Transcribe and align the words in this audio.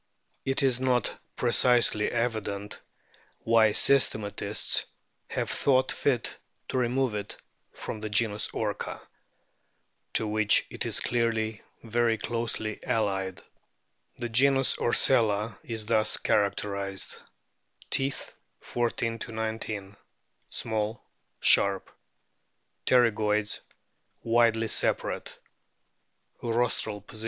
It 0.45 0.63
is 0.63 0.79
not 0.79 1.13
precisely 1.35 2.11
evident 2.11 2.81
why 3.41 3.69
systematists 3.69 4.85
have 5.27 5.47
thought 5.51 5.91
fit 5.91 6.39
to 6.69 6.79
remove 6.79 7.13
it 7.13 7.37
from 7.71 8.01
the 8.01 8.09
genus 8.09 8.49
Orca, 8.49 8.99
to 10.13 10.25
which 10.27 10.65
it 10.71 10.87
is 10.87 11.01
clearly 11.01 11.61
very 11.83 12.17
closely 12.17 12.83
allied. 12.83 13.43
The 14.17 14.25
o 14.25 14.29
enus 14.29 14.75
ORCELLA 14.81 15.59
is 15.63 15.85
thus 15.85 16.17
characterised: 16.17 17.17
o 17.19 17.21
Teeth, 17.91 18.33
14 18.61 19.19
19, 19.29 19.97
small, 20.49 21.03
sharp. 21.39 21.91
Pterygoids 22.87 23.59
widely 24.23 24.61
* 24.61 24.61
De 24.61 24.67
PHistoire 24.73 24.95
Naturelle 24.95 25.23
des 25.23 25.27
Cetace'es, 25.27 25.35
p. 26.41 26.47
179. 26.47 27.01